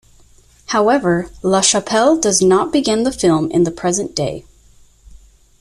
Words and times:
However, 0.69 1.29
LaChapelle 1.43 2.19
does 2.19 2.41
not 2.41 2.73
begin 2.73 3.03
the 3.03 3.11
film 3.11 3.51
in 3.51 3.65
the 3.65 3.69
present 3.71 4.15
day. 4.15 4.45